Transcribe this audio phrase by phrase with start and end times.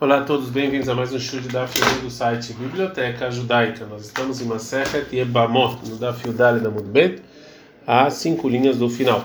[0.00, 3.84] Olá a todos, bem-vindos a mais um estudo da Daf do site Biblioteca Judaica.
[3.84, 7.20] Nós estamos em Masechet Yebamot, no Daf Yudale da Mudbet,
[7.84, 9.24] a cinco linhas do final.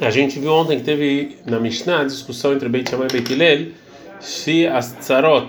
[0.00, 3.30] A gente viu ontem que teve na Mishnah a discussão entre Beit Shammai e Beit
[3.30, 3.72] Hillel
[4.20, 5.48] se as tzarot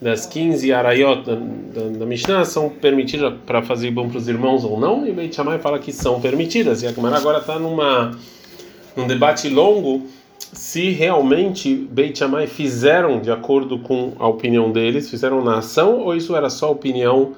[0.00, 4.64] das 15 arayot da, da, da Mishnah são permitidas para fazer bom para os irmãos
[4.64, 6.82] ou não, e Beit Shammai fala que são permitidas.
[6.82, 10.06] E a Gemara agora está num debate longo
[10.54, 16.14] se realmente Beit Shammai fizeram de acordo com a opinião deles, fizeram na ação ou
[16.14, 17.34] isso era só opinião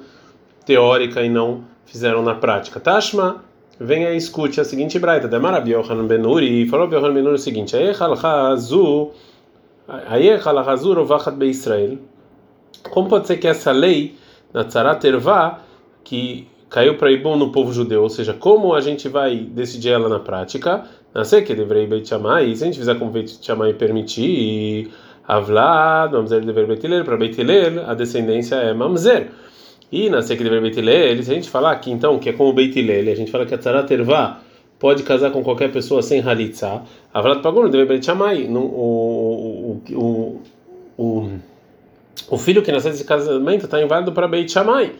[0.65, 2.79] teórica e não fizeram na prática.
[2.79, 3.43] Tashma,
[3.79, 7.75] venha e escute a seguinte braita, de Marabi Yohanan Benuri, falou Yohanan Benuri o seguinte.
[12.89, 14.15] Como pode ser que essa lei
[14.53, 15.59] na Tzarat Ervá,
[16.03, 20.09] que caiu para Ibom no povo judeu, ou seja, como a gente vai decidir ela
[20.09, 20.83] na prática?
[21.13, 24.91] Nascer que deveria Beit Shammai, se a gente fizer como Beit Shammai permitir,
[25.27, 27.37] Avlad, Mamzer deveria Beit para Beit
[27.85, 29.27] a descendência é Mamzer.
[29.91, 32.77] E nascer que deveria Beit se a gente falar aqui então que é como Beit
[32.77, 34.41] a gente fala que a Tzarat Ervá
[34.77, 40.41] pode casar com qualquer pessoa sem halitza, Avlad pagou não deveria Beit Shammai, o, o,
[40.97, 41.29] o,
[42.29, 44.91] o filho que nasceu desse casamento está inválido para Beit Shammai,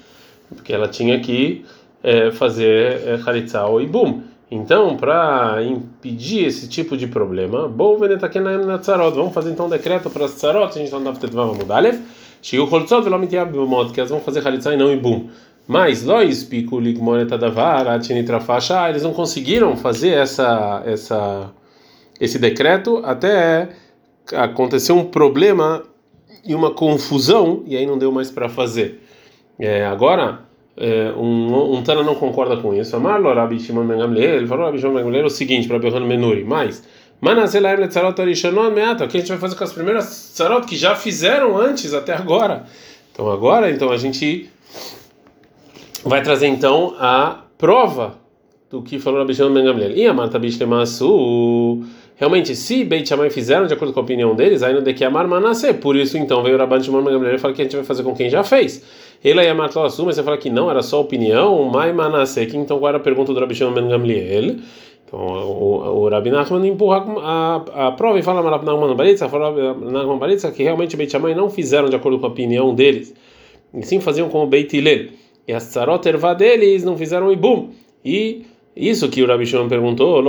[0.56, 1.66] porque ela tinha que
[2.04, 4.22] é, fazer é, halitza ou ibum.
[4.50, 9.14] Então, para impedir esse tipo de problema, bom, na tzarot.
[9.14, 10.70] Vamos fazer então um decreto para as tzarot.
[10.70, 11.84] A gente não deve ter vamos mudar.
[12.42, 15.28] Chegou o holtzot, velo modo que elas vão fazer halitza e não ibum.
[15.68, 21.52] Mas lois pico ligmoneta davar atinitrafasha, eles não conseguiram fazer essa essa
[22.22, 23.70] esse decreto até
[24.34, 25.84] acontecer um problema
[26.46, 29.04] e uma confusão e aí não deu mais para fazer.
[29.60, 30.42] É, agora
[30.76, 32.96] é, um, um Tana não concorda com isso.
[32.96, 36.06] Amarlo Rabi Shimon Ben Gamliel, ele falou Rabi Shimon Ben Gamliel o seguinte para Berrano
[36.06, 36.88] Menuri, mas
[37.20, 40.06] Manazelaim Letzarot Arishanon Meata, o que a gente vai fazer com as primeiras
[40.36, 42.66] tzarot que já fizeram antes até agora?
[43.12, 44.50] Então agora, então a gente
[46.04, 48.20] vai trazer então a prova
[48.70, 49.92] do que falou Rabi Shimon Ben Gamliel.
[49.92, 51.84] E a Marta Bishlemasu
[52.18, 55.28] realmente, se Beit Shammai fizeram de acordo com a opinião deles, não de que amar
[55.28, 55.74] Manasseh.
[55.74, 58.04] Por isso, então, veio o Rabban Shimon Gamliel e falou que a gente vai fazer
[58.04, 58.84] com quem já fez.
[59.24, 62.48] Ele aí matou a mas você fala que não, era só opinião, Mai Manasseh.
[62.54, 64.58] Então, era a pergunta do Rabbi Shimon Ben Gamliel?
[65.08, 69.52] Então, o, o Rabi Nachman empurra a, a prova e fala Rabi Nachman Baritza, fala
[69.76, 73.14] Nachman Baritza que realmente Beit Shammai não fizeram de acordo com a opinião deles,
[73.74, 75.08] e sim faziam como Beit Hillel.
[75.48, 77.70] E as tzarot ervá deles não fizeram ibum.
[78.04, 78.46] E
[78.76, 80.22] isso que o Rabi Shimon perguntou,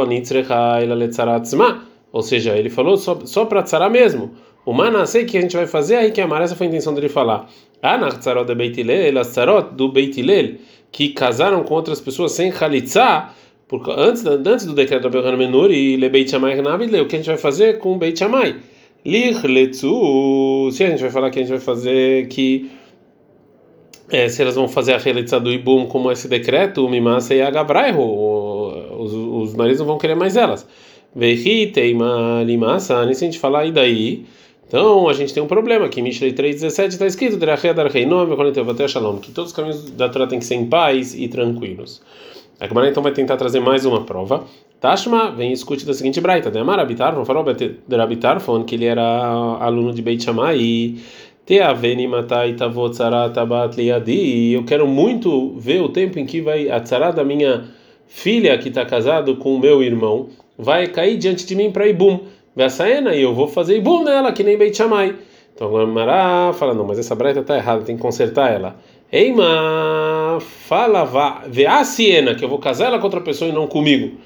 [2.12, 4.30] ou seja, ele falou só, só para tzara mesmo.
[4.64, 7.08] O manasei que a gente vai fazer, aí que amar, essa foi a intenção dele
[7.08, 7.48] falar.
[7.82, 10.56] Na tzarot de Beit Hillel, as tzarot do Beit Hillel,
[10.90, 13.28] que casaram com outras pessoas sem chalitza,
[13.68, 17.18] porque antes, antes do decreto do Abraham Menur e Le Beit Shammai o que a
[17.18, 18.56] gente vai fazer com Beit Shammai?
[19.04, 22.70] Lich letzu, se a gente vai falar que a gente vai fazer que
[24.10, 27.42] é, se elas vão fazer a realização do Ibum como esse decreto, o Mimasa e
[27.42, 30.66] a Gabraiho, os, os maridos não vão querer mais elas.
[31.14, 34.24] Vehi teima limasa, nem se a gente falar e daí,
[34.68, 37.38] então a gente tem um problema em Mishlei 3:17 está escrito
[39.20, 42.02] que todos os caminhos da Torá têm que ser em paz e tranquilos.
[42.60, 44.44] A Gemara então vai tentar trazer mais uma prova.
[44.80, 46.50] Tashma, vem e escute da seguinte braita.
[46.50, 47.44] De Amar Abitarfon, falou
[48.02, 49.02] Abitarfon que ele era
[49.60, 50.96] aluno de Beit Shammai
[51.46, 52.94] Teaveni matai tavot
[53.32, 54.52] tabat liadi.
[54.52, 57.64] Eu quero muito ver o tempo em que vai a tzara da minha
[58.06, 60.28] filha que está casado com o meu irmão
[60.58, 62.20] vai cair diante de mim para Ibum.
[62.68, 65.14] Saena e eu vou fazer Ibum nela, que nem Beit Shammai.
[65.54, 68.76] Então agora Mará fala: não, mas essa breta está errada, tem que consertar ela.
[69.12, 71.04] Eima, fala,
[71.46, 74.18] vê a Siena, que eu vou casar ela com outra pessoa e não comigo.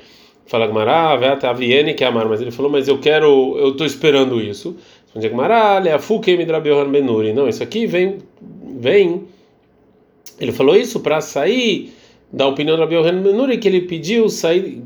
[0.46, 3.70] Fala Gmará, vê a Viene, que é amar, mas ele falou: mas eu quero, eu
[3.70, 4.76] estou esperando isso.
[5.04, 7.32] Responde Gmará, Leafuke Midrabiohan Benuri.
[7.32, 8.18] Não, isso aqui vem,
[8.78, 9.24] vem.
[10.40, 11.92] Ele falou isso para sair
[12.32, 14.82] da opinião do Rabi Yohanan que ele pediu sair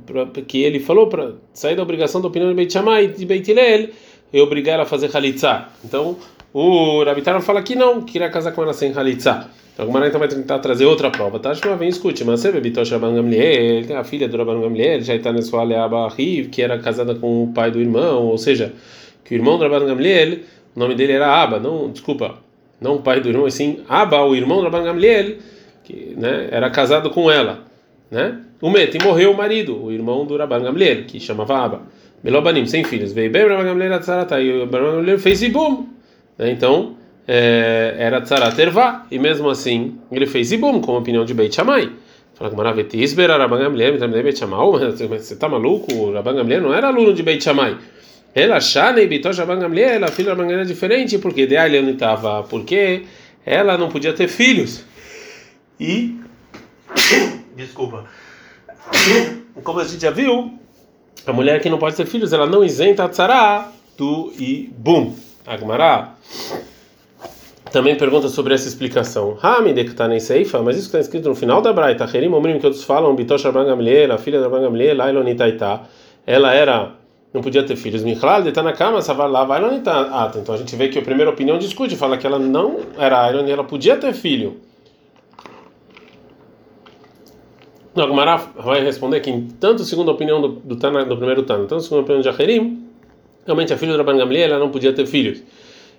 [0.49, 3.91] que ele falou para sair da obrigação da opinião de Beit Shammai de Beit Hillel
[4.33, 5.69] e obrigar ela a fazer halitzá.
[5.84, 6.17] Então
[6.53, 9.48] o Rabi fala que não, que queria casar com ela sem halitzá.
[9.77, 11.54] Então o Gemara então vai tentar trazer outra prova, tá?
[11.54, 15.31] Shema vem escute, mas você Bitosh Rabban Gamliel, a filha do Rabban Gamliel, já está
[15.31, 18.72] nessa Aleaba Riv, que era casada com o pai do irmão, ou seja,
[19.22, 20.39] que o irmão do Rabban Gamliel,
[20.75, 22.37] o nome dele era Aba, não, desculpa,
[22.81, 25.37] não o pai do irmão, assim, Aba, o irmão do Rabban Gamliel,
[25.86, 27.60] que né, era casado com ela,
[28.10, 28.41] né?
[28.60, 31.83] O Mete morreu o marido, o irmão do Rabban Gamliel, que chamava Aba.
[32.24, 33.12] Melobanim, sem filhos.
[33.12, 35.86] Veio bem Rabban Gamliel Atzarata, e o Rabban Gamliel fez Ibum.
[36.36, 36.50] Né?
[36.50, 36.97] Então,
[37.28, 41.54] é, era Tzarat Ervá, e mesmo assim, ele fez Ibum, com a opinião de Beit
[41.54, 41.91] Shammai.
[42.34, 44.59] Fala que Maravetisber, Rabban Gamliel, Beit Shammai,
[45.09, 45.94] você está maluco?
[45.94, 47.77] O Rabban Gamliel não era aluno de Beit Shammai.
[48.36, 53.04] Ela Shane Bitosh Abangamliel, ela filha da maneira diferente, porque de não estava, porque
[53.47, 54.84] ela não podia ter filhos.
[55.78, 56.19] E
[57.57, 58.05] desculpa.
[59.63, 60.53] Como a gente já viu,
[61.27, 65.15] a mulher que não pode ter filhos, ela não isenta a tzara do Ibum.
[65.47, 66.17] Agmará
[67.77, 69.37] também pergunta sobre essa explicação.
[69.43, 72.33] Hamide que está nem seifa, mas isso que está escrito no final da Braita, Herim
[72.33, 75.83] Omrim, que outros falam, Bitosh Rabban Gamliel, a filha da Rabban Gamliel, Lailonitaita,
[76.27, 76.93] ela era,
[77.34, 78.03] não podia ter filhos.
[78.03, 81.59] Michlal, de na cama, Savar lá, Ah, então a gente vê que a primeira opinião
[81.59, 84.57] discute, fala que ela não era Ailon ela podia ter filho.
[87.97, 91.65] O Agmará vai responder que, tanto segundo a opinião do, do, tana, do primeiro Tana,
[91.65, 92.84] tanto segundo a opinião de Acherim,
[93.47, 95.43] realmente a filha do Rabban Gamliel ela não podia ter filhos.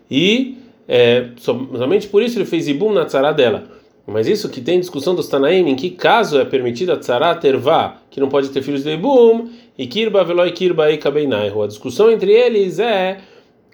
[0.09, 3.63] E é, somente por isso ele fez ibum na tzara dela.
[4.05, 7.97] Mas isso que tem discussão dos Tanaim, em que caso é permitida a tzara tervá,
[8.11, 11.63] que não pode ter filhos de ibum, e kirba veloi kirba e kabeinaihu.
[11.63, 13.17] A discussão entre eles é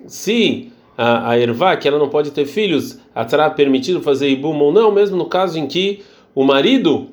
[0.07, 4.29] se a, a ervá, que ela não pode ter filhos, a tzara é permitido fazer
[4.29, 6.01] ibum ou não, mesmo no caso em que
[6.33, 7.09] o marido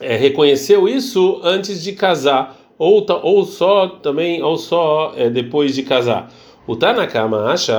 [0.00, 5.82] é, reconheceu isso antes de casar ou, ou só também ou só é, depois de
[5.82, 6.30] casar.
[6.66, 7.72] O Tanakama acha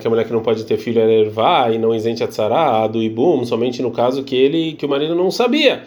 [0.00, 2.86] que a mulher que não pode ter filho é ervá e não isente a tzara
[2.88, 5.84] do ibum somente no caso que ele que o marido não sabia,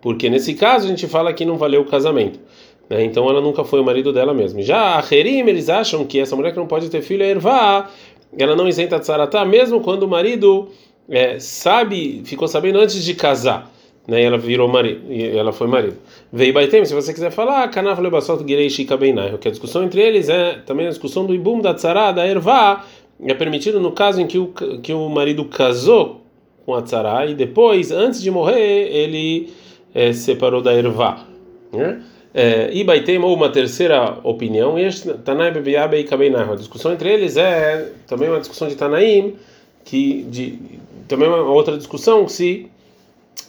[0.00, 2.40] porque nesse caso a gente fala que não valeu o casamento.
[2.90, 3.04] Né?
[3.04, 4.60] Então ela nunca foi o marido dela mesmo.
[4.60, 7.88] Já a Herim, eles acham que essa mulher que não pode ter filho é ervá,
[8.36, 10.68] ela não isenta a tzara, mesmo quando o marido
[11.08, 13.72] é, sabe, ficou sabendo antes de casar
[14.06, 14.22] né?
[14.22, 15.96] E ela virou marido, ela foi marido.
[16.32, 20.00] Veio Baitem, se você quiser falar, Kanaf Lebasot Girei Shika Beinai, que a discussão entre
[20.00, 22.84] eles é também a discussão do Ibum, da Tzara, da Ervá,
[23.22, 24.52] é permitido no caso em que o,
[24.82, 26.20] que o marido casou
[26.66, 29.52] com a Tzara e depois, antes de morrer, ele
[29.94, 31.26] é, separou da Ervá.
[31.72, 32.02] Né?
[32.36, 36.50] É, e Baitem, ou uma terceira opinião, e Kabeinai.
[36.50, 39.36] A discussão entre eles é também uma discussão de Tanaim,
[39.84, 40.58] que de,
[41.06, 42.68] também uma outra discussão se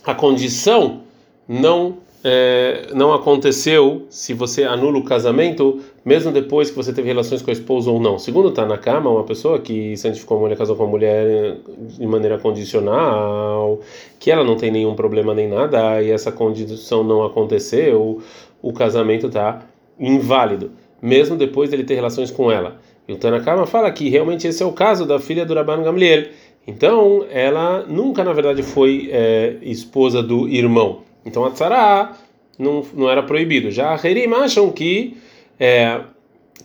[0.06, 1.02] a condição
[1.48, 1.98] não
[2.28, 7.52] é, não aconteceu se você anula o casamento, mesmo depois que você teve relações com
[7.52, 8.18] a esposa ou não.
[8.18, 11.58] Segundo está na cama, uma pessoa que santificou a mulher, casou com a mulher
[11.88, 13.80] de maneira condicional,
[14.20, 18.20] que ela não tem nenhum problema nem nada, e essa condição não aconteceu,
[18.60, 19.62] o casamento está
[20.00, 22.78] inválido, mesmo depois dele ter relações com ela.
[23.08, 26.26] E o Tanakama fala que realmente esse é o caso da filha do Rabban Gamliel
[26.68, 31.02] então, ela nunca, na verdade, foi é, esposa do irmão.
[31.24, 32.12] Então, a tzara
[32.58, 33.70] não, não era proibido.
[33.70, 35.18] Já a Herim acham que,
[35.60, 36.02] é,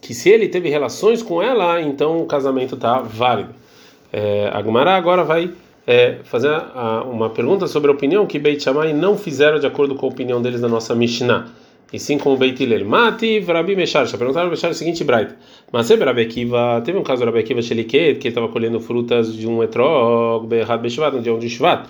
[0.00, 3.54] que se ele teve relações com ela, então o casamento está válido.
[4.12, 5.52] É, a Gumara agora vai
[5.86, 9.94] é, fazer a, uma pergunta sobre a opinião que Beit Shammai não fizeram de acordo
[9.94, 11.48] com a opinião deles na nossa Mishnah
[11.92, 12.84] e sim como Beit Hillel.
[12.84, 15.34] Mati Rabi Meshar, perguntaram ao Meshar o seguinte, Bright.
[15.72, 18.80] Mas sempre Rabi Akiva, teve um caso do Rabi Akiva Sheliket, que ele estava colhendo
[18.80, 21.88] frutas de um etrog, Berrad Beshvat, no dia 1 de Shvat,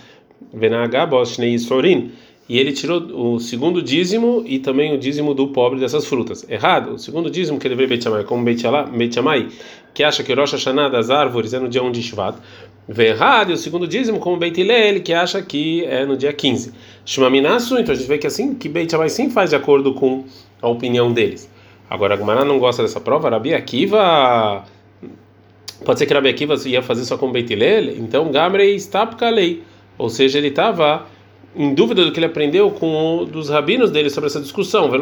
[0.52, 2.11] Venagabos Shnei Sorin,
[2.49, 6.44] e ele tirou o segundo dízimo e também o dízimo do pobre dessas frutas.
[6.50, 9.49] Errado, o segundo dízimo que deveria Beit Shammai, como Beit Shammai,
[9.94, 12.37] que acha que Rosh Hashanah das árvores é no dia 1 de Shvat,
[12.88, 16.73] Verrad, o segundo dízimo, como Beit Hillel, que acha que é no dia 15.
[17.05, 20.25] Shumaminasu, então a gente vê que assim, que Beit Shammai sim faz de acordo com
[20.61, 21.50] a opinião deles.
[21.88, 24.64] Agora, a Gumara não gosta dessa prova, Rabi Akiva,
[25.85, 29.64] pode ser que Rabi Akiva ia fazer só com Beit Hillel, então Gamrei está lei,
[29.99, 31.07] ou seja, ele estava
[31.54, 34.95] em dúvida do que ele aprendeu com dos rabinos dele sobre essa discussão.
[34.95, 34.99] Ele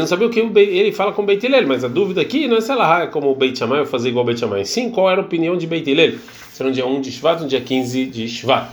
[0.00, 2.60] não sabia o que ele fala com Beit Hillel, mas a dúvida aqui não é
[2.60, 4.64] se ela é como Beit Shammai ou fazer igual Beit Shammai.
[4.64, 6.14] Sim, qual era a opinião de Beit Hillel?
[6.52, 8.68] Será no dia 1 de Shvat no dia 15 de Shvat?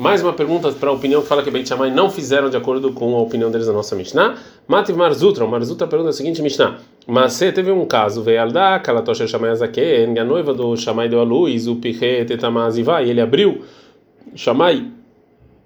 [0.00, 2.90] Mais uma pergunta para a opinião que fala que Beit Shammai não fizeram de acordo
[2.90, 4.38] com a opinião deles na nossa Mishnah.
[4.66, 6.78] Mativ Marzutra, o Marzutra pergunta a seguinte Mishnah.
[7.06, 11.22] Você teve um caso, veio Alda, Kalatosha Shamay Azaken, a noiva do Shamay deu a
[11.22, 13.62] luz, o Piche Tetamazivá, e ele abriu,
[14.34, 14.90] Shamay,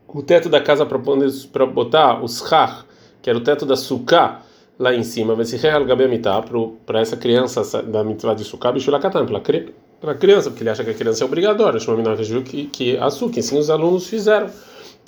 [0.09, 2.87] o teto da casa para botar o Schach,
[3.23, 4.43] que era o teto da Sukkah,
[4.77, 5.37] lá em cima,
[6.85, 9.39] para essa criança da mitzvah de Sukkah, Bishulakatan, para
[10.03, 11.79] a criança, porque ele acha que a criança é obrigatória,
[12.45, 14.49] que, que a Sukkah, assim os alunos fizeram.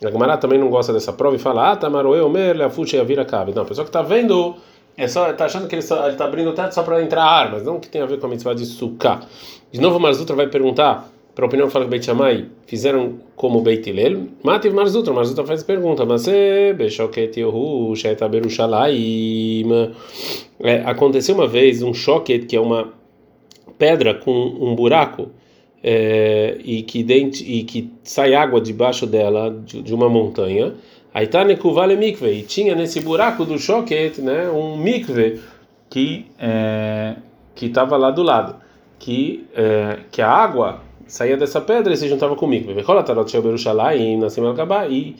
[0.04, 3.54] A Gemara também não gosta dessa prova e fala, ah, Tamaroe Omer, Leafuche Avira Kabe.
[3.54, 4.54] Não, a pessoa que está vendo,
[4.96, 7.80] é só, está achando que ele está abrindo o teto só para entrar armas, não
[7.80, 9.20] que tem a ver com a mitzvah de Sukkah.
[9.72, 13.60] De novo, Marzutra vai perguntar, para a opinião que fala que Beit Shammai fizeram como
[13.60, 16.26] Beit Hillel, Mativ Marzutra, Marzutra faz pergunta, mas
[18.28, 19.92] Berushalayim.
[20.60, 22.95] É, aconteceu uma vez um choque que é uma
[23.78, 25.30] pedra com um buraco,
[25.82, 30.74] é, e, que dente, e que sai água debaixo dela de, de uma montanha.
[31.14, 35.40] Aí tá nekuvale mikve, e tinha nesse buraco do choquete, né, um mikve
[35.88, 37.16] que é,
[37.54, 38.56] que estava lá do lado,
[38.98, 42.80] que é, que a água saía dessa pedra e se juntava com o mikve.
[44.90, 45.16] E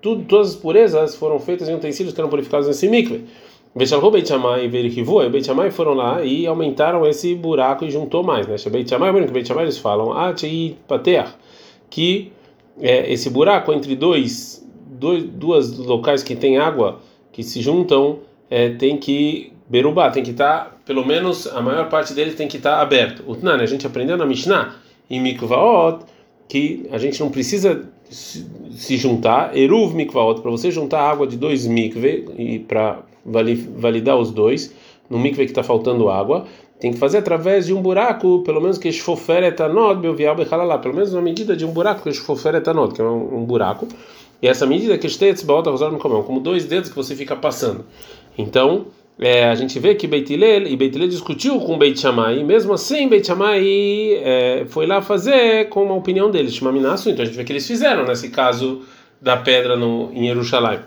[0.00, 3.24] todas as purezas foram feitas em utensílios que eram purificados nesse mikve.
[3.76, 7.90] Bechamou Beit Shammai e Verikivu, e Beit Shammai foram lá e aumentaram esse buraco e
[7.90, 8.56] juntou mais, né?
[8.70, 11.26] Beit Shammai, que Beit Shammai eles falam, Ati Pater,
[11.90, 12.32] que
[12.80, 17.00] é, esse buraco entre dois, dois, duas locais que tem água
[17.32, 21.88] que se juntam é, tem que berubá, tem que estar, tá, pelo menos a maior
[21.88, 23.24] parte dele tem que estar tá aberto.
[23.26, 24.76] O Tnan, a gente aprendeu na Mishnah,
[25.10, 26.04] em Mikvaot,
[26.48, 31.66] que a gente não precisa se juntar, Eruv Mikvaot, para você juntar água de dois
[31.66, 34.74] mikve e para validar os dois,
[35.08, 36.46] no mikve que está faltando água,
[36.78, 40.94] tem que fazer através de um buraco, pelo menos que esfofer etanod, belvial bechalalá, pelo
[40.94, 43.88] menos uma medida de um buraco que esfofer etanod, que é um, um buraco,
[44.42, 47.34] e essa medida que estetz baota rosar no comão, como dois dedos que você fica
[47.34, 47.84] passando.
[48.36, 48.86] Então,
[49.18, 52.44] é, a gente vê que Beit Hillel, e Beit Hillel discutiu com Beit Shammai, e
[52.44, 57.26] mesmo assim Beit Shammai é, foi lá fazer com a opinião deles, Shmaminasu, então a
[57.26, 58.82] gente vê que eles fizeram nesse caso
[59.20, 60.80] da pedra no, em Jerusalém.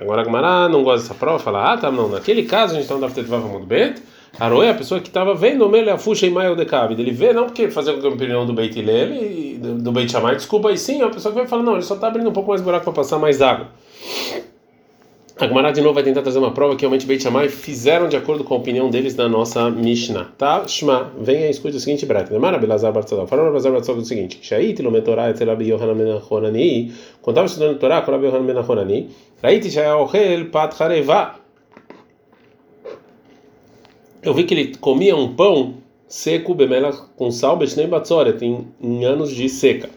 [0.00, 2.84] Agora a Gemara não gosta dessa prova, fala, ah, tá, não, naquele caso a gente
[2.84, 4.02] está no Daftet Vavamud Bet,
[4.38, 6.94] Aroe é a pessoa que estava vendo o Mele Afuxa e Maio de Cabe.
[6.94, 10.36] Ele vê, não porque fazer com a opinião do Beit Hillel e do Beit Shammai,
[10.36, 12.32] desculpa, e sim, é a pessoa que vai falar, não, ele só está abrindo um
[12.32, 13.68] pouco mais buraco para passar mais água.
[15.40, 18.16] A Gemara de novo vai tentar trazer uma prova que realmente Beit Shammai fizeram de
[18.16, 20.28] acordo com a opinião deles na nossa Mishnah.
[20.36, 20.68] Tá?
[20.68, 22.30] Shma, venha e escute o seguinte, Breta.
[22.30, 23.26] Demara Belazar Bartzadal.
[23.26, 26.92] Falou Belazar Bartzadal o seguinte: Shait lo metorá etzel Rabi Yohanan Menachonani.
[27.26, 29.08] Estava estudando Torá com Rabi Yohanan Menachonani,
[29.42, 31.36] Raiti Shayaochel Pat Hareva.
[34.22, 39.04] Eu vi que ele comia um pão seco, bemela com sal, beshnei batzoret, em, em
[39.06, 39.88] anos de seca.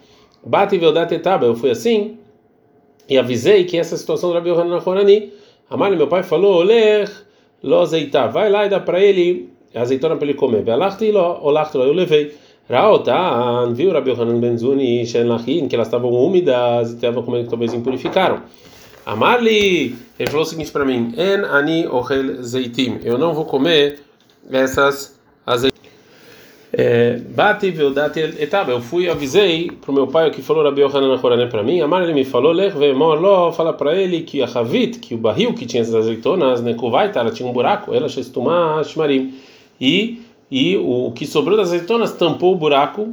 [0.45, 1.45] Bate veldate etaba.
[1.45, 2.17] Eu fui assim
[3.09, 5.33] e avisei que essa situação do Rabi Yohanan Horani,
[5.69, 7.11] Amali, meu pai falou, Oler
[7.61, 10.63] lo azeitá, vai lá e dá para ele azeitona para ele comer.
[10.63, 12.33] Velachti lo, olachti lo, eu levei.
[12.69, 17.73] Raotan, viu Rabi Yohanan Benzuni, Shen Lachin, que elas estavam úmidas e estavam comendo talvez
[17.73, 18.41] impurificaram.
[19.05, 23.99] Amali, ele falou o seguinte para mim: En ani ochel zeitim, eu não vou comer
[24.49, 25.19] essas
[26.75, 27.67] é, Bati
[28.39, 28.71] etaba.
[28.71, 31.81] Eu fui avisei para o meu pai o que falou Rabi Yohanan Horané para mim.
[31.81, 33.51] Amar ele me falou lech ve'mor lo.
[33.51, 37.29] Fala para ele que a Havit, que o barril que tinha essas azeitonas, nekuvaita, ela
[37.29, 37.93] tinha um buraco.
[37.93, 39.35] Ela shestumah shmarim.
[39.79, 43.11] E e o, que sobrou das azeitonas tampou o buraco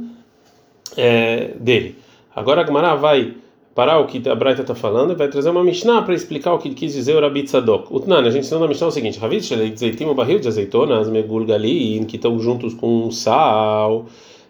[0.97, 1.95] é, dele.
[2.35, 3.33] Agora a Gemara vai
[3.73, 6.57] parar o que a Braita está falando e vai trazer uma Mishnah para explicar o
[6.57, 7.93] que quis dizer o Rabi Tzadok.
[7.93, 9.45] Utnan, a gente ensinou na Mishnah o seguinte: Ravit
[9.77, 14.05] Zeitim, o barril de azeitonas, Megulgali, que estão juntos com sal,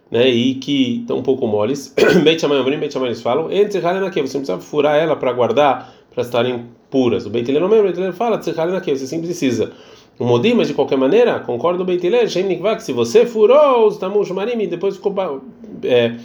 [0.10, 1.94] né, e que estão um pouco moles.
[2.24, 5.94] Beit Shammai Omrim, Beit Shammai falam, entre aqui, você não precisa furar ela para guardar,
[6.13, 7.25] para estarem puras.
[7.25, 8.36] O Beit Hillel não mesmo, o Beit Hillel fala,
[8.78, 9.72] aqui, você sim precisa.
[10.20, 13.88] O Modim, mas de qualquer maneira, concordo o Beit Hillel, Shem Nikvak, se você furou
[13.88, 15.42] os Tamush Marim e depois ficou.
[15.84, 16.16] É,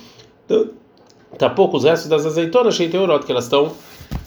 [1.39, 3.73] tapou com os restos das azeitonas, sheiteorot, que elas estão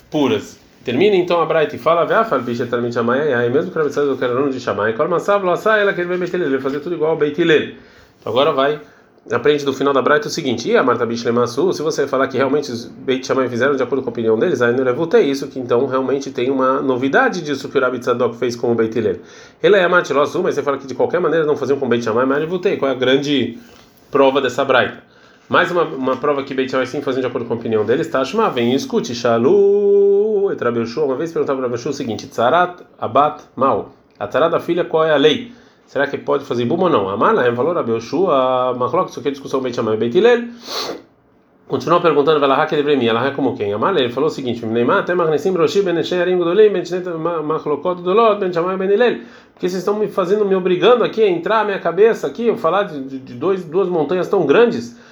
[0.09, 0.59] puras.
[0.83, 4.05] Termina então a Bright e fala, Veafal, bicha talmit chamai, aí mesmo que a Rabitzad
[4.05, 7.11] do aluno de chamai, lo asa, ela que ele vai ele vai fazer tudo igual
[7.11, 7.73] ao Beit Hillel.
[8.19, 8.79] Então agora vai,
[9.29, 12.37] aprende do final da Bright o seguinte, e a Marta Bishlemasu, se você falar que
[12.37, 15.47] realmente os Beit Shammai fizeram de acordo com a opinião deles, aí não levantei isso,
[15.47, 18.97] que então realmente tem uma novidade disso que o Rabi Tzadok fez com o Beit
[18.97, 19.17] Hillel.
[19.61, 21.89] Ele é a Martilosu, mas você fala que de qualquer maneira não faziam com o
[21.89, 23.59] Beit Shammai, mas levantei, qual é a grande
[24.09, 24.97] prova dessa Bright?
[25.49, 28.23] Mais uma, uma prova que Beit sim fazendo de acordo com a opinião deles, tá?
[28.23, 29.15] Shma, vem escute.
[29.15, 33.89] Shalu, Etrabelshu, uma vez perguntava para Rabelshu o seguinte: Tzarat, Abat, Mal.
[34.19, 35.51] A Tzarat da filha, qual é a lei?
[35.87, 37.09] Será que pode fazer buma ou não?
[37.09, 40.49] Amala, é valor Rabelshu, a Machlok, isso aqui é discussão Beit Shammai Beit Hillel.
[41.67, 43.73] Continuou perguntando, Velahá que deveria mim, ela é como quem?
[43.73, 48.39] Amala, ele falou o seguinte: Neymar, até Magnesim, Roshi, Benechei, Arim, Godolim, Benchnet, Machlokot, Dolot,
[48.39, 49.21] Ben Shammai, Ben Hillel.
[49.53, 52.55] Porque vocês estão me fazendo, me obrigando aqui a entrar a minha cabeça aqui, eu
[52.55, 55.08] falar de, de, de dois, duas montanhas tão grandes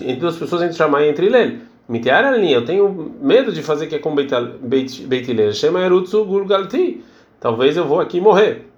[0.00, 1.58] entre duas pessoas entre chamar e entre Hillel.
[1.88, 5.52] Mitiar ali, eu tenho medo de fazer que é com Beit Hillel.
[5.52, 7.02] Shema Erutzu Gulgalti.
[7.40, 8.70] Talvez eu vou aqui morrer.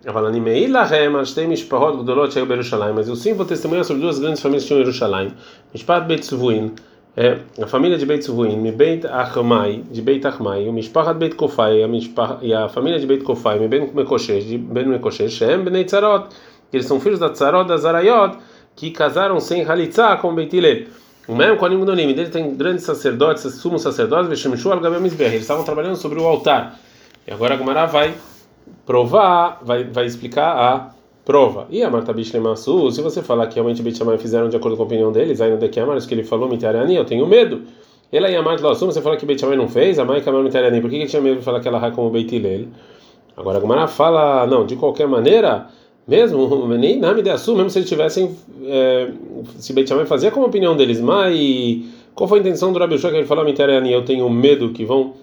[2.94, 5.32] Mas eu sim vou testemunhar sobre duas grandes famílias que tinham em Jerusalém.
[5.72, 6.72] Mishpat Beit Suvuin,
[7.16, 9.04] é, a família de Beit Suvuin, Mi Beit
[9.90, 11.80] de Beit Achmai, o Mishpachat Beit Kofai,
[12.42, 16.28] e a família de Beit Kofai, Mi Ben Mekoshesh, de Ben Mekoshesh, Shem Benei Tzarot,
[16.72, 18.36] eles são filhos da Tzarot, da Zarayot,
[18.76, 20.84] que casaram sem Halitzah com Beit Hillel.
[21.26, 25.96] O mesmo Kohanim Gudonim, dele tem grandes sacerdotes, sumos sacerdotes, Veshemishu Al-Gabem Eles estavam trabalhando
[25.96, 26.78] sobre o altar.
[27.26, 28.14] E agora a Gumara vai
[28.84, 31.66] provar, vai, vai explicar a prova.
[31.68, 34.86] E a Marta Bishlemasu, se você falar que realmente Beit fizeram de acordo com a
[34.86, 37.62] opinião deles, aí no Dekiamar, isso que ele falou, Mitariani, eu tenho medo.
[38.12, 40.88] Ela ia mais Lossum, você fala que Beit não fez, a mãe Kamar Mitarianim, por
[40.88, 42.68] que ele tinha medo de falar que ela como Beit?
[43.36, 45.66] Agora a Gemara fala, não, de qualquer maneira,
[46.06, 49.10] mesmo, nem nome de Assu, mesmo se eles tivessem, é,
[49.58, 51.36] se Beit Shammai fazia como opinião deles, mas
[52.14, 55.14] qual foi a intenção do Rabi que ele falou Mitarianim, eu tenho medo que vão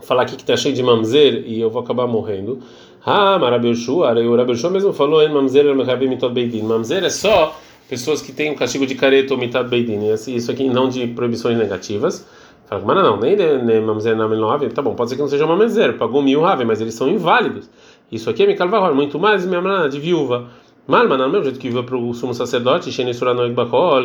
[0.00, 2.60] falar aqui que está cheio de mamzer e eu vou acabar morrendo.
[3.04, 5.64] Ah, Marabi Ushua, o Rabi mesmo falou, em mamzer
[6.62, 7.56] Mamzer é só
[7.88, 10.12] pessoas que têm o castigo de careto ou mitad beidin.
[10.12, 12.26] Isso aqui não de proibições negativas.
[12.66, 14.68] Fala, mas não, nem mamzer melove.
[14.70, 17.70] Tá bom, pode ser que não seja mamzer, pagou mil rave, mas eles são inválidos.
[18.10, 19.44] Isso aqui é Mikal Vahor, muito mais
[19.90, 20.48] de viúva.
[20.88, 22.90] Malma, não, mesmo jeito que viva para o sumo sacerdote,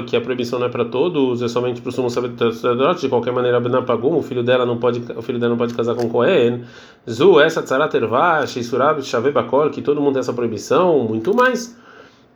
[0.08, 3.32] que a proibição não é para todos, é somente para o sumo sacerdote, de qualquer
[3.32, 6.64] maneira, Benapagum, o filho dela não pode, o filho dela não pode casar com Cohen.
[7.08, 11.80] Zu, essa tzaratervá, Shesurab, Shavebakol, que todo mundo tem essa proibição, muito mais.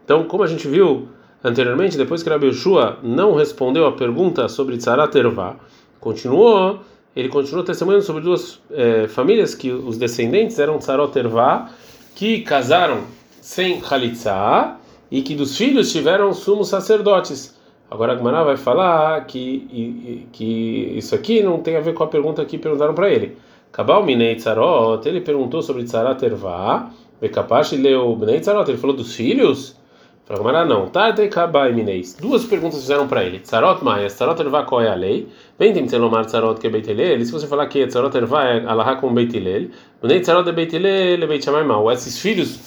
[0.04, 1.08] Então, como a gente viu
[1.44, 5.56] anteriormente, depois que Rabi Yeshua não respondeu a pergunta sobre Tzarat Ervá,
[6.00, 6.82] continuou,
[7.16, 11.70] ele continuou testemunhando sobre duas é, famílias que os descendentes eram Tzarot Ervá,
[12.14, 13.04] que casaram
[13.42, 14.76] sem Khalitsa
[15.10, 17.56] e que dos filhos tiveram sumos sacerdotes.
[17.90, 22.08] Agora a Gemara vai falar que, que isso aqui não tem a ver com a
[22.08, 23.38] pergunta que perguntaram para ele.
[23.72, 26.90] Kabal Minei Tzarot, ele perguntou sobre Tzarat Ervá,
[27.22, 29.78] Bekapash leu Bnei Tzarot, ele falou dos filhos?
[30.26, 30.88] Fala, não.
[30.90, 32.16] Tarte kabai mineis.
[32.16, 33.40] Duas perguntas fizeram para ele.
[33.40, 34.08] Tzarot maia.
[34.08, 35.28] Tzarot ervá qual é a lei?
[35.58, 37.24] Vem tem tzelomar tzarot que é beitilel.
[37.24, 39.70] Se você falar que tzarot ervá é alahá com beitilel.
[40.04, 41.90] Nem tzarot é beitilel é beit mal.
[41.90, 42.60] Esses filhos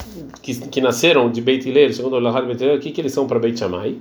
[0.43, 3.27] que, que nasceram de beitilel, segundo o alahá de beitilel, o que, que eles são
[3.27, 3.99] para beit shamai?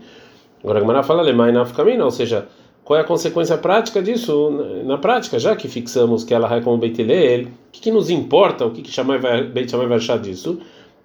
[0.63, 2.47] Agora a Gemara fala lemai nafkamina, ou seja,
[2.85, 4.51] qual é a consequência prática disso?
[4.85, 8.65] Na prática, já que fixamos que ela é como beitilel, o que, que nos importa?
[8.65, 10.59] O que, que chamai vai, beit shamai vai achar disso?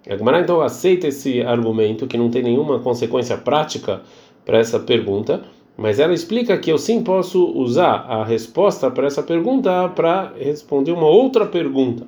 [0.09, 4.03] A Gemara então aceita esse argumento que não tem nenhuma consequência prática
[4.45, 5.43] para essa pergunta,
[5.77, 10.93] mas ela explica que eu sim posso usar a resposta para essa pergunta para responder
[10.93, 12.07] uma outra pergunta.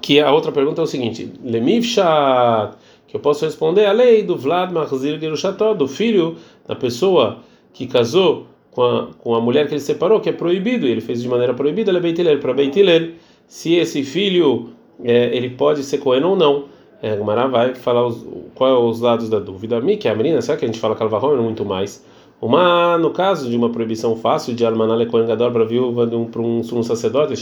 [0.00, 2.76] Que a outra pergunta é o seguinte: Lemivshat,
[3.08, 7.40] que eu posso responder a lei do Vlad Mahzir Gerusható, do filho da pessoa
[7.72, 11.00] que casou com a, com a mulher que ele separou, que é proibido, e ele
[11.00, 13.14] fez de maneira proibida, ele é para Beitiler.
[13.46, 14.70] Se esse filho
[15.02, 16.64] é, ele pode ser Cohen ou não.
[17.04, 19.78] É, Gumara vai falar os, qual é os lados da dúvida.
[19.78, 22.02] Mi, que é a menina, será que a gente fala Calvarrom muito mais?
[22.40, 26.24] Uma, no caso de uma proibição fácil de Almanale Cohen Gadol para viúva de um,
[26.24, 27.34] para um sumo sacerdote,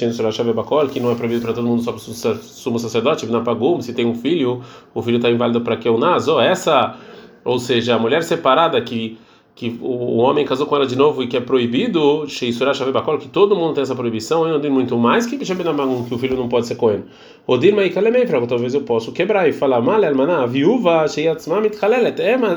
[0.90, 4.04] que não é proibido para todo mundo, só para o sumo sacerdote, Pagum, se tem
[4.04, 6.96] um filho, o filho está inválido para que eu naso, essa,
[7.44, 9.16] ou seja, a mulher separada que
[9.54, 13.74] que o homem casou com ela de novo e que é proibido, que todo mundo
[13.74, 16.76] tem essa proibição, eu não digo muito mais que que o filho não pode ser
[16.76, 17.04] cohen.
[17.46, 21.04] O Dirma e talvez eu possa quebrar e falar, mal, a viúva,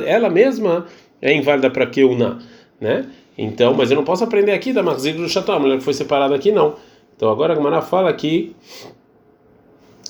[0.05, 0.85] ela mesma
[1.21, 2.39] é inválida para que una,
[2.79, 3.05] né?
[3.37, 5.93] Então, mas eu não posso aprender aqui da Marzig do Chateau, a mulher que foi
[5.93, 6.75] separada aqui não.
[7.15, 8.55] Então agora a Gemara fala que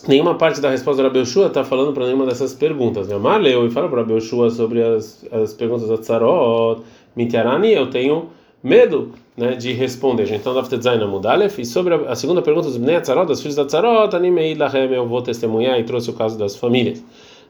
[0.07, 3.07] nenhuma parte da resposta do Rabi Yoshua está falando para nenhuma dessas perguntas.
[3.07, 3.17] Né?
[3.17, 6.81] Maleu e fala para Rabi Yoshua sobre as, as perguntas da Tzarot,
[7.15, 8.29] Mitiarani, eu tenho
[8.63, 10.31] medo né, de responder.
[10.33, 11.59] Então, Daf Tetzaina Mudalef.
[11.61, 14.91] E sobre a, a, segunda pergunta dos Bnei Tzarot, das filhos da Tzarot, Animei Lahem,
[14.91, 17.03] eu vou testemunhar e trouxe o caso das famílias.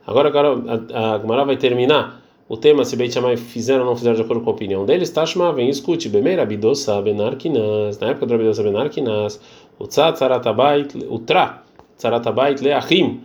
[0.06, 0.56] Agora, agora
[0.94, 4.44] a, a vai terminar o tema se Beit Shammai fizeram ou não fizeram de acordo
[4.44, 9.41] com a opinião deles, Tashma, vem escute, Bemeir Abidosa Benarkinas, na época do Abidosa Benarkinas,
[9.80, 11.63] o Tzat Tzaratabait, o Tra,
[11.98, 13.22] Tzaratabait Leachim,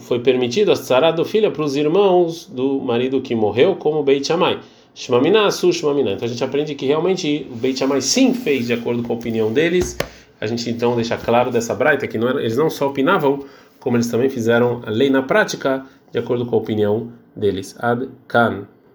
[0.00, 4.26] foi permitido a Tzarat do filho para os irmãos do marido que morreu, como Beit
[4.26, 4.60] Shammai.
[4.94, 6.12] Shmamina, Su Shmamina.
[6.12, 9.16] Então a gente aprende que realmente o Beit Shammai sim fez de acordo com a
[9.16, 9.98] opinião deles.
[10.40, 13.44] A gente então deixa claro dessa braita que não era, eles não só opinavam,
[13.78, 17.76] como eles também fizeram a lei na prática de acordo com a opinião deles.
[17.78, 18.66] Ad Kan.